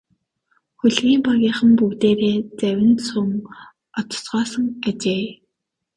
Хөлгийн 0.79 1.19
багийнхан 1.27 1.71
бүгдээрээ 1.79 2.35
завинд 2.59 2.99
суун 3.07 3.31
одоцгоосон 3.99 4.65
ажээ. 4.89 5.25